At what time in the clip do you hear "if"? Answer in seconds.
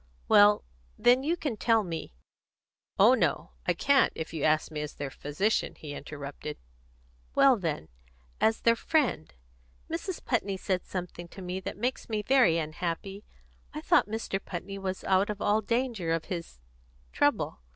4.15-4.33